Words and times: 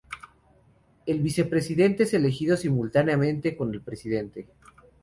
El 1.05 1.21
vicepresidente 1.21 2.01
es 2.01 2.15
elegido 2.15 2.57
simultáneamente 2.57 3.55
con 3.55 3.71
el 3.71 3.81
presidente. 3.83 4.47